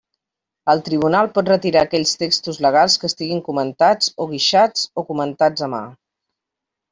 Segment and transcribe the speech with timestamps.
[0.71, 5.71] El tribunal pot retirar aquells textos legals que estiguin comentats o guixats o comentats a
[5.77, 5.85] mà.